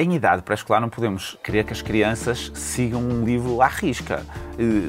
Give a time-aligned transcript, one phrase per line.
[0.00, 4.24] Em idade pré-escolar não podemos querer que as crianças sigam um livro à risca.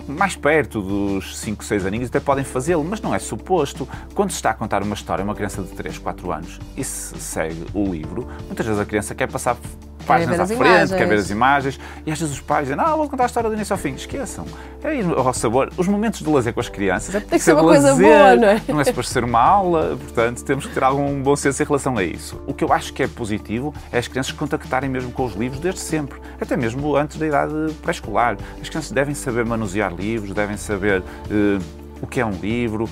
[0.07, 3.85] Mais perto dos 5, 6 aninhos até podem fazê-lo, mas não é suposto.
[4.15, 6.83] Quando se está a contar uma história a uma criança de 3, 4 anos e
[6.85, 9.57] se segue o livro, muitas vezes a criança quer passar
[10.01, 10.91] páginas à frente, imagens.
[10.91, 13.49] quer ver as imagens, e às vezes os pais dizem, ah, vou contar a história
[13.49, 13.93] do início ao fim.
[13.93, 14.45] Esqueçam.
[14.83, 15.69] É ir ao sabor.
[15.77, 18.35] Os momentos de lazer com as crianças é Tem que ser uma lazer, coisa boa,
[18.35, 18.61] não é?
[18.67, 21.97] Não é suposto ser uma aula, portanto, temos que ter algum bom senso em relação
[21.97, 22.41] a isso.
[22.47, 25.59] O que eu acho que é positivo é as crianças contactarem mesmo com os livros
[25.59, 28.37] desde sempre, até mesmo antes da idade pré-escolar.
[28.61, 31.63] As crianças devem saber manusear livros, devem saber uh,
[32.01, 32.89] o que é um livro,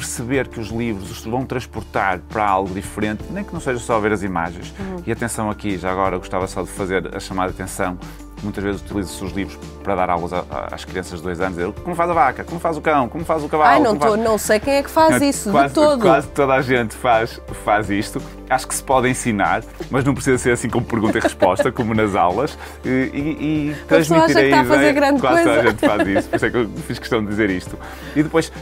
[0.00, 4.00] perceber que os livros os vão transportar para algo diferente, nem que não seja só
[4.00, 4.74] ver as imagens.
[4.78, 5.02] Uhum.
[5.06, 7.98] E atenção aqui, já agora gostava só de fazer a chamada atenção
[8.42, 10.32] muitas vezes utiliza-se os livros para dar aulas
[10.72, 11.74] às crianças de dois anos.
[11.82, 13.70] Como faz a vaca, como faz o cão, como faz o cavalo.
[13.70, 14.20] Ai, não, tô, faz...
[14.20, 16.00] não sei quem é que faz isso, quase, de todo.
[16.02, 18.20] Quase toda a gente faz, faz isto.
[18.48, 21.94] Acho que se pode ensinar, mas não precisa ser assim como pergunta e resposta, como
[21.94, 22.58] nas aulas.
[22.84, 24.64] E, e, e transmitir a, a ideia.
[24.64, 25.50] Fazer grande quase coisa.
[25.50, 27.78] toda a gente faz isso, por isso é que eu fiz questão de dizer isto.
[28.16, 28.52] E depois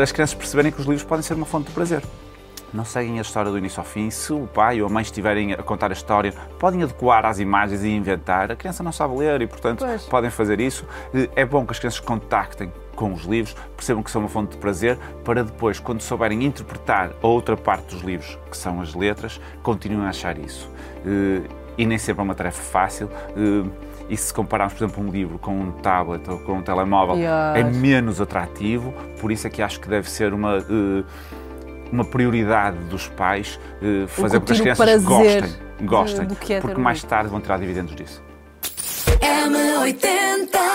[0.00, 2.02] as crianças perceberem que os livros podem ser uma fonte de prazer
[2.72, 4.10] não seguem a história do início ao fim.
[4.10, 7.82] Se o pai ou a mãe estiverem a contar a história, podem adequar às imagens
[7.82, 8.50] e inventar.
[8.52, 10.02] A criança não sabe ler e, portanto, pois.
[10.04, 10.86] podem fazer isso.
[11.34, 14.56] É bom que as crianças contactem com os livros, percebam que são uma fonte de
[14.56, 19.40] prazer, para depois, quando souberem interpretar a outra parte dos livros, que são as letras,
[19.62, 20.68] continuem a achar isso.
[21.06, 23.08] Eh, e nem sempre é uma tarefa fácil.
[23.36, 23.70] Eh,
[24.10, 27.16] e se compararmos, por exemplo, um livro com um tablet ou com um telemóvel,
[27.54, 28.92] é menos atrativo.
[29.20, 31.04] Por isso é que acho que deve ser uma eh,
[31.92, 37.02] uma prioridade dos pais eh, fazer com que as crianças gostem, gostem é porque mais
[37.02, 38.22] tarde vão tirar dividendos disso.
[39.20, 40.67] M80